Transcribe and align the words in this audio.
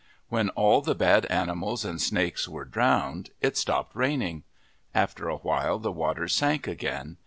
When 0.29 0.49
all 0.49 0.81
the 0.81 0.95
bad 0.95 1.27
animals 1.27 1.85
and 1.85 2.01
snakes 2.01 2.47
were 2.47 2.65
drowned, 2.65 3.29
it 3.39 3.55
stopped 3.55 3.95
raining. 3.95 4.45
After 4.95 5.29
a 5.29 5.37
while 5.37 5.77
the 5.77 5.91
waters 5.91 6.33
sank 6.33 6.65
again. 6.65 7.17